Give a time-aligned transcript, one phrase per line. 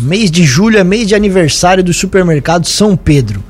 [0.00, 3.42] mês de julho é mês de aniversário do supermercado São Pedro.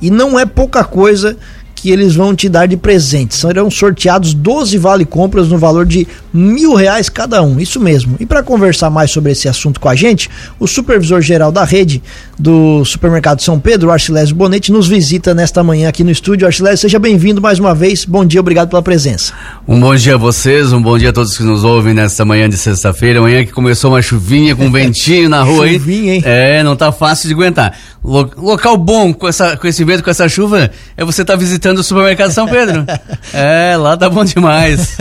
[0.00, 1.36] E não é pouca coisa
[1.78, 3.34] que eles vão te dar de presente.
[3.34, 7.58] Serão sorteados 12 vale compras no valor de mil reais cada um.
[7.58, 8.16] Isso mesmo.
[8.20, 10.28] E para conversar mais sobre esse assunto com a gente,
[10.58, 12.02] o supervisor geral da rede
[12.38, 16.46] do supermercado São Pedro, Arcilésio Bonetti, nos visita nesta manhã aqui no estúdio.
[16.46, 18.04] Arcilésio, seja bem-vindo mais uma vez.
[18.04, 19.32] Bom dia, obrigado pela presença.
[19.66, 22.48] Um bom dia a vocês, um bom dia a todos que nos ouvem nesta manhã
[22.48, 23.18] de sexta-feira.
[23.18, 25.78] Amanhã que começou uma chuvinha com um ventinho na rua, hein?
[25.78, 26.22] Chuvinha, hein?
[26.24, 27.76] É, não tá fácil de aguentar.
[28.02, 31.38] Lo local bom com, essa, com esse vento, com essa chuva, é você estar tá
[31.38, 32.84] visitando o supermercado São Pedro.
[33.32, 34.96] é, lá tá bom demais.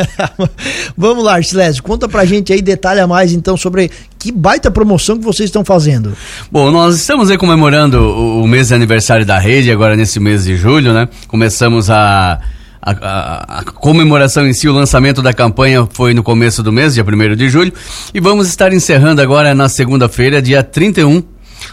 [0.98, 5.24] Vamos lá, Arcilésio, conta pra gente aí, detalha mais então sobre que baita promoção que
[5.24, 6.14] vocês estão fazendo.
[6.52, 10.44] Bom, nós estamos aí comemorando o, o mês de aniversário da rede, agora nesse mês
[10.44, 11.08] de julho, né?
[11.28, 12.40] Começamos a
[12.80, 16.94] a, a, a, comemoração em si, o lançamento da campanha foi no começo do mês,
[16.94, 17.74] dia 1 de julho,
[18.14, 21.22] e vamos estar encerrando agora na segunda-feira, dia 31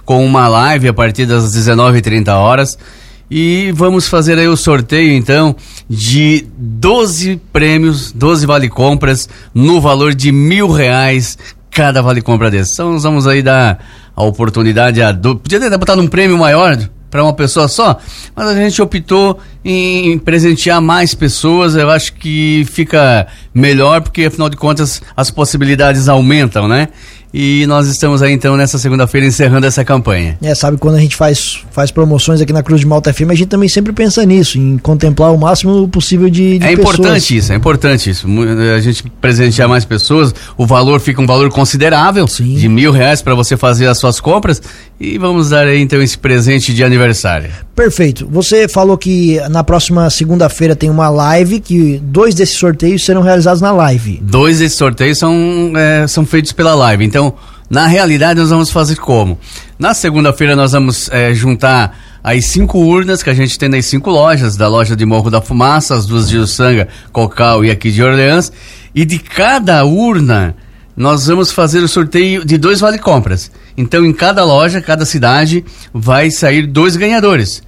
[0.05, 2.79] com uma live a partir das 19h30 horas.
[3.30, 5.56] E vamos fazer aí o sorteio então
[5.89, 11.39] de 12 prêmios, 12 vale compras no valor de mil reais
[11.70, 12.75] cada vale compra desse.
[12.75, 15.36] Então nós vamos aí dar a oportunidade a do...
[15.36, 16.78] podia ter botado um prêmio maior
[17.11, 17.97] para uma pessoa só,
[18.34, 21.77] mas a gente optou em presentear mais pessoas.
[21.77, 26.89] Eu acho que fica melhor porque afinal de contas as possibilidades aumentam, né?
[27.36, 30.38] E nós estamos aí então nessa segunda-feira encerrando essa campanha.
[30.40, 33.34] É, sabe quando a gente faz, faz promoções aqui na Cruz de Malta FM, a
[33.34, 36.94] gente também sempre pensa nisso, em contemplar o máximo possível de, de É pessoas.
[36.94, 38.28] importante isso, é importante isso.
[38.77, 42.55] A gente presentear mais pessoas, o valor fica um valor considerável, Sim.
[42.55, 44.62] de mil reais para você fazer as suas compras.
[45.00, 47.50] E vamos dar aí então esse presente de aniversário.
[47.74, 48.28] Perfeito.
[48.30, 53.60] Você falou que na próxima segunda-feira tem uma live, que dois desses sorteios serão realizados
[53.60, 54.20] na live.
[54.22, 57.05] Dois desses sorteios são, é, são feitos pela live.
[57.05, 57.23] Então,
[57.69, 59.39] na realidade, nós vamos fazer como?
[59.78, 64.11] Na segunda-feira nós vamos é, juntar as cinco urnas que a gente tem nas cinco
[64.11, 68.02] lojas, da loja de Morro da Fumaça, as duas de Ussanga, Cocal e aqui de
[68.02, 68.52] Orleans.
[68.95, 70.55] E de cada urna,
[70.96, 73.51] nós vamos fazer o sorteio de dois vale-compras.
[73.77, 77.62] Então, em cada loja, cada cidade, vai sair dois ganhadores.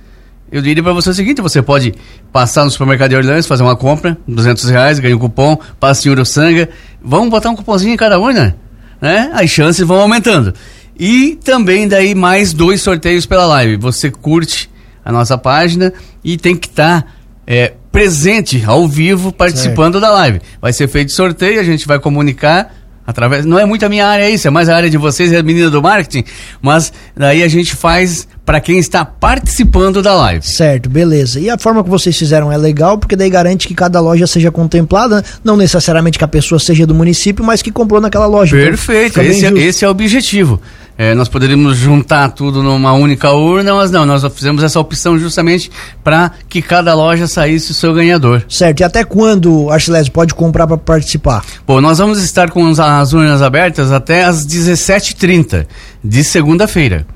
[0.50, 1.93] Eu diria para você o seguinte: você pode
[2.33, 6.12] passar no supermercado de Orleans, fazer uma compra, 200 reais, ganha um cupom, passa em
[6.12, 6.69] Uruçanga.
[7.03, 8.56] Vamos botar um cupomzinho em cada urna?
[9.01, 9.31] Né?
[9.33, 10.55] As chances vão aumentando.
[10.99, 13.77] E também daí mais dois sorteios pela live.
[13.77, 14.71] Você curte
[15.05, 15.93] a nossa página
[16.25, 17.09] e tem que estar tá,
[17.47, 20.01] é, presente ao vivo participando certo.
[20.01, 20.41] da live.
[20.61, 22.75] Vai ser feito sorteio, a gente vai comunicar
[23.06, 25.39] através não é muito a minha área isso, é mais a área de vocês, é
[25.39, 26.25] a menina do marketing,
[26.61, 30.47] mas daí a gente faz para quem está participando da live.
[30.47, 31.41] Certo, beleza.
[31.41, 34.53] E a forma que vocês fizeram é legal, porque daí garante que cada loja seja
[34.53, 38.56] contemplada, não necessariamente que a pessoa seja do município, mas que comprou naquela loja.
[38.56, 40.61] Então Perfeito, então, esse, é, esse é o objetivo.
[40.99, 45.71] É, nós poderíamos juntar tudo numa única urna, mas não, nós fizemos essa opção justamente
[46.03, 48.43] para que cada loja saísse o seu ganhador.
[48.49, 51.45] Certo, e até quando, Archilésio, pode comprar para participar?
[51.67, 55.67] Bom, nós vamos estar com as urnas abertas até as 17h30
[56.03, 57.06] de segunda-feira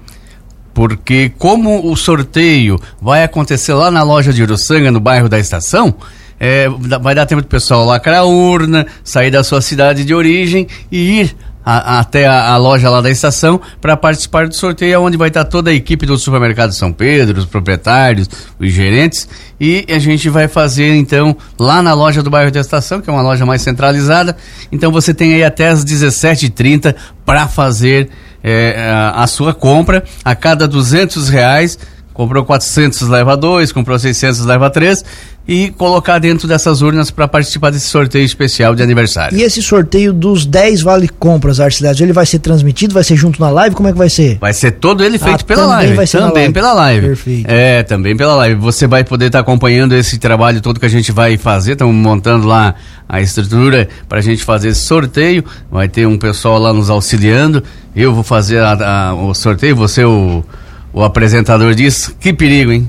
[0.73, 5.95] porque como o sorteio vai acontecer lá na loja de Uruçanga, no bairro da estação,
[6.39, 6.69] é,
[7.03, 11.21] vai dar tempo do pessoal lacrar a urna, sair da sua cidade de origem e
[11.21, 15.29] ir a, até a, a, loja lá da estação para participar do sorteio, onde vai
[15.29, 18.29] estar toda a equipe do supermercado São Pedro, os proprietários,
[18.59, 19.29] os gerentes,
[19.61, 23.13] e a gente vai fazer então lá na loja do bairro da estação, que é
[23.13, 24.37] uma loja mais centralizada.
[24.73, 26.95] Então você tem aí até as 17h30
[27.25, 28.09] para fazer
[28.43, 31.79] é, a, a sua compra a cada 200 reais
[32.13, 35.05] Comprou 400, leva 2, comprou 600, leva 3
[35.49, 39.37] e colocar dentro dessas urnas para participar desse sorteio especial de aniversário.
[39.37, 43.41] E esse sorteio dos 10 vale compras, Arcilésio, ele vai ser transmitido, vai ser junto
[43.41, 43.75] na live?
[43.75, 44.39] Como é que vai ser?
[44.39, 45.95] Vai ser todo ele feito ah, pela também live.
[45.95, 46.53] Vai ser também live.
[46.53, 47.07] pela live.
[47.07, 47.51] Perfeito.
[47.51, 48.61] É, também pela live.
[48.61, 51.73] Você vai poder estar tá acompanhando esse trabalho todo que a gente vai fazer.
[51.73, 52.75] Estamos montando lá
[53.09, 55.45] a estrutura para a gente fazer esse sorteio.
[55.69, 57.61] Vai ter um pessoal lá nos auxiliando.
[57.97, 60.45] Eu vou fazer a, a, o sorteio, você o
[60.93, 62.89] o apresentador diz: que perigo, hein?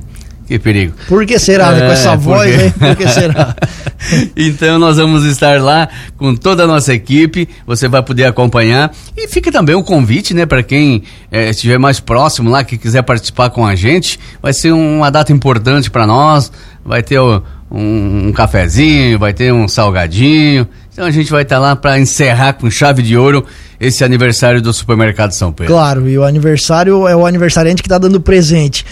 [0.51, 0.93] Que perigo.
[1.07, 1.79] Por que será, né?
[1.79, 2.73] Com essa é, voz, hein?
[2.77, 3.55] Por que será?
[4.35, 5.87] então nós vamos estar lá
[6.17, 10.45] com toda a nossa equipe, você vai poder acompanhar e fica também o convite, né,
[10.45, 14.73] para quem é, estiver mais próximo lá, que quiser participar com a gente, vai ser
[14.73, 16.51] uma data importante para nós,
[16.83, 21.77] vai ter um, um, cafezinho, vai ter um salgadinho, então a gente vai estar lá
[21.77, 23.45] para encerrar com chave de ouro
[23.81, 25.73] esse aniversário do Supermercado São Pedro.
[25.73, 28.85] Claro, e o aniversário é o aniversariante que está dando presente.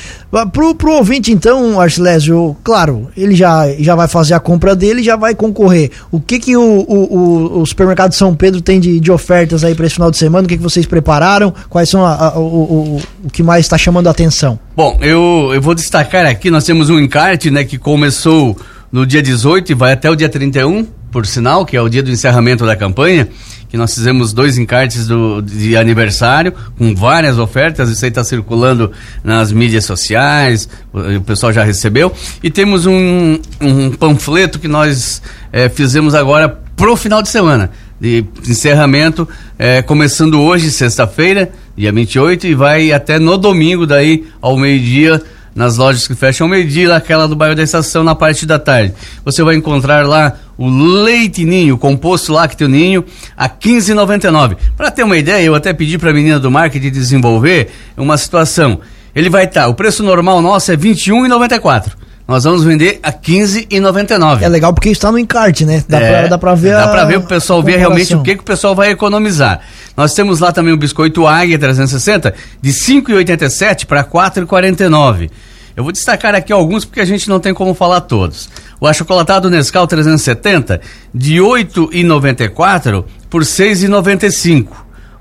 [0.52, 5.16] Pro, pro ouvinte, então, Arcilésio, claro, ele já, já vai fazer a compra dele já
[5.16, 5.92] vai concorrer.
[6.12, 9.86] O que que o, o, o Supermercado São Pedro tem de, de ofertas aí para
[9.86, 10.46] esse final de semana?
[10.46, 11.54] O que, que vocês prepararam?
[11.70, 14.58] Quais são a, a, o, o, o que mais está chamando a atenção?
[14.76, 18.58] Bom, eu, eu vou destacar aqui, nós temos um encarte, né, que começou
[18.92, 22.02] no dia 18 e vai até o dia 31, por sinal, que é o dia
[22.02, 23.28] do encerramento da campanha,
[23.70, 28.92] que nós fizemos dois encartes do, de aniversário, com várias ofertas, isso aí está circulando
[29.24, 32.12] nas mídias sociais, o, o, pessoal já recebeu.
[32.44, 35.22] E temos um, um panfleto que nós
[35.54, 37.70] é, fizemos agora pro final de semana,
[38.02, 39.28] de encerramento,
[39.58, 45.22] é, começando hoje, sexta-feira, dia 28, e vai até no domingo, daí ao meio-dia
[45.60, 48.94] nas lojas que fecham ao meio-dia, aquela do bairro da estação na parte da tarde.
[49.26, 53.04] Você vai encontrar lá o leite ninho, composto lácteo ninho,
[53.36, 54.56] a 15,99.
[54.78, 58.80] Para ter uma ideia, eu até pedi para a menina do marketing desenvolver uma situação.
[59.14, 61.92] Ele vai estar, tá, o preço normal nosso é 21,94
[62.30, 64.44] nós vamos vender a 15,99.
[64.44, 65.84] É legal porque está no encarte, né?
[65.90, 68.36] Dá, é, pra, dá pra ver Dá para ver o pessoal ver realmente o que,
[68.36, 69.62] que o pessoal vai economizar.
[69.98, 75.32] Nós temos lá também o biscoito Águia 360 de 5,87 para 4,49.
[75.76, 78.48] Eu vou destacar aqui alguns porque a gente não tem como falar todos.
[78.80, 84.68] O achocolatado Nescau 370 de 8,94 por 6,95.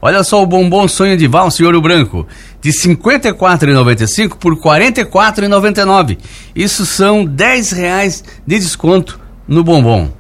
[0.01, 2.27] Olha só o bombom sonho de valsa e ouro branco,
[2.63, 6.19] de R$ 54,95 por R$ 44,99.
[6.55, 10.11] Isso são R$ reais de desconto no bombom.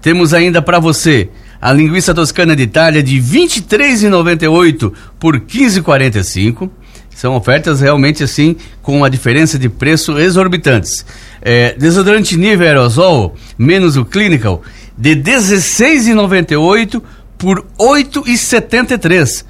[0.00, 1.28] Temos ainda para você
[1.60, 6.70] a linguiça toscana de Itália de R$ 23,98 por R$ 15,45.
[7.10, 11.04] São ofertas realmente assim com a diferença de preço exorbitantes.
[11.42, 14.62] É, desodorante nível aerosol menos o clinical
[14.96, 17.02] de R$ 16,98
[17.38, 19.44] por 8,73.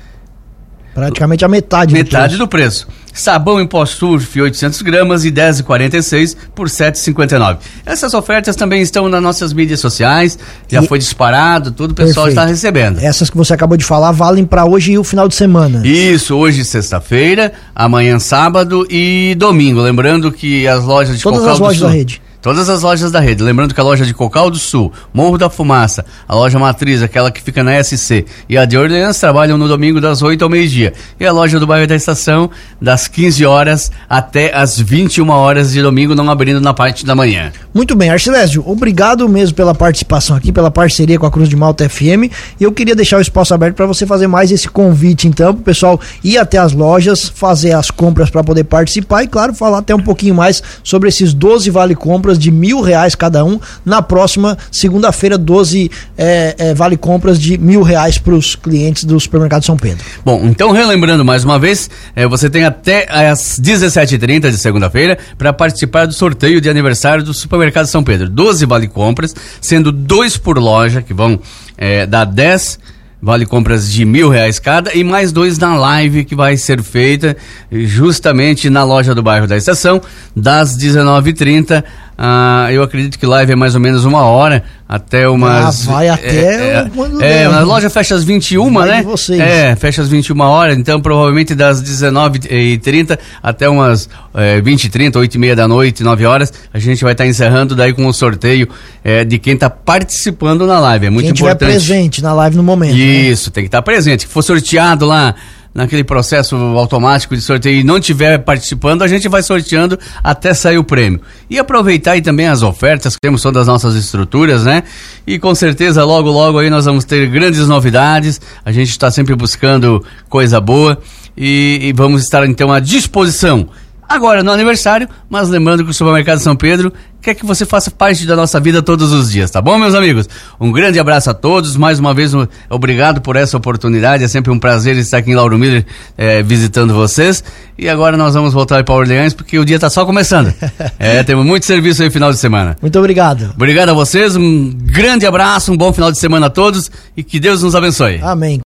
[0.94, 2.86] Praticamente a metade, metade do preço.
[2.86, 3.08] Do preço.
[3.18, 7.58] Sabão em pó surf 800 gramas e 10,46 por 7,59.
[7.84, 10.38] Essas ofertas também estão nas nossas mídias sociais,
[10.68, 10.86] já e...
[10.86, 12.28] foi disparado, tudo o pessoal Perfeito.
[12.30, 12.98] está recebendo.
[13.00, 15.84] Essas que você acabou de falar valem para hoje e o final de semana.
[15.84, 19.80] Isso, hoje sexta-feira, amanhã sábado e domingo.
[19.80, 22.22] Lembrando que as lojas de Todas as lojas da rede.
[22.48, 23.42] Todas as lojas da rede.
[23.42, 27.30] Lembrando que a loja de Cocal do Sul, Morro da Fumaça, a loja matriz, aquela
[27.30, 30.94] que fica na SC, e a de Orleans trabalham no domingo das 8 ao meio-dia.
[31.20, 32.50] E a loja do bairro da Estação,
[32.80, 37.52] das 15 horas até as 21 horas de domingo, não abrindo na parte da manhã.
[37.74, 41.86] Muito bem, Arcilésio, obrigado mesmo pela participação aqui, pela parceria com a Cruz de Malta
[41.86, 42.32] FM.
[42.58, 45.60] E eu queria deixar o espaço aberto para você fazer mais esse convite, então, para
[45.60, 49.80] o pessoal ir até as lojas, fazer as compras para poder participar e, claro, falar
[49.80, 53.60] até um pouquinho mais sobre esses 12 vale compras de mil reais cada um.
[53.84, 59.18] Na próxima segunda-feira, 12 é, é, vale compras de mil reais para os clientes do
[59.18, 60.04] supermercado São Pedro.
[60.24, 65.52] Bom, então relembrando mais uma vez, é, você tem até às 17h30 de segunda-feira para
[65.52, 68.28] participar do sorteio de aniversário do supermercado São Pedro.
[68.28, 71.38] 12 vale compras, sendo dois por loja, que vão
[71.76, 72.78] é, dar 10
[73.20, 77.36] Vale compras de mil reais cada e mais dois na live que vai ser feita
[77.70, 80.00] justamente na loja do bairro da estação,
[80.36, 81.82] das 19h30
[82.20, 85.86] ah, eu acredito que live é mais ou menos uma hora, até umas.
[85.86, 86.26] Ah, vai até.
[86.26, 89.02] É, é, é a loja fecha às 21, vai né?
[89.04, 89.38] Vocês.
[89.38, 95.68] É, fecha às 21 horas, então provavelmente das 19h30 até umas é, 20h30, 8h30 da
[95.68, 98.68] noite, 9 horas, a gente vai estar tá encerrando daí com o sorteio
[99.04, 101.06] é, de quem está participando na live.
[101.06, 101.58] É muito quem importante.
[101.58, 102.96] Quem presente na live no momento.
[102.96, 102.98] Né?
[102.98, 103.52] Isso, né?
[103.54, 104.26] tem que estar tá presente.
[104.26, 105.36] Que for sorteado lá
[105.74, 110.78] naquele processo automático de sorteio e não estiver participando, a gente vai sorteando até sair
[110.78, 111.20] o prêmio.
[111.48, 114.82] E aproveitar aí também as ofertas que temos todas as nossas estruturas, né?
[115.26, 118.40] E com certeza logo logo aí nós vamos ter grandes novidades.
[118.64, 120.98] A gente está sempre buscando coisa boa
[121.36, 123.68] e, e vamos estar então à disposição
[124.08, 128.26] agora no aniversário, mas lembrando que o Supermercado São Pedro quer que você faça parte
[128.26, 130.28] da nossa vida todos os dias, tá bom, meus amigos?
[130.58, 134.50] Um grande abraço a todos, mais uma vez, um, obrigado por essa oportunidade, é sempre
[134.50, 135.84] um prazer estar aqui em Lauro Miller
[136.16, 137.42] é, visitando vocês.
[137.76, 140.52] E agora nós vamos voltar para Orleans, porque o dia está só começando.
[140.98, 142.76] é, temos muito serviço aí no final de semana.
[142.80, 143.52] Muito obrigado.
[143.54, 147.38] Obrigado a vocês, um grande abraço, um bom final de semana a todos e que
[147.38, 148.20] Deus nos abençoe.
[148.22, 148.56] Amém.